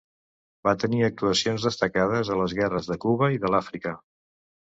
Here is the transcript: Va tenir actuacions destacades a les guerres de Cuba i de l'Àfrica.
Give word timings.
Va 0.67 0.71
tenir 0.83 1.01
actuacions 1.07 1.67
destacades 1.69 2.33
a 2.33 2.39
les 2.41 2.57
guerres 2.61 2.91
de 2.93 2.99
Cuba 3.05 3.31
i 3.37 3.45
de 3.45 3.53
l'Àfrica. 3.57 3.95